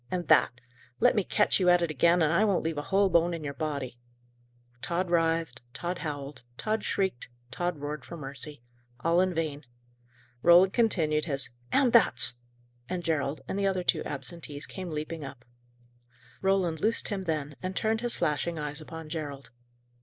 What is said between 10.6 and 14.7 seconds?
continued his "and thats!" and Gerald and the other two absentees